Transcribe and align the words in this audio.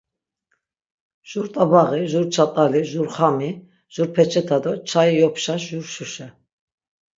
Jur 1.29 1.47
t̆abaği, 1.53 2.01
jur 2.11 2.25
çatali, 2.33 2.81
jur 2.91 3.07
xami, 3.15 3.49
jur 3.93 4.07
peçeta 4.15 4.57
do 4.63 4.73
çai 4.89 5.11
yopşa 5.21 5.55
jur 5.65 5.85
şuşe... 5.93 6.27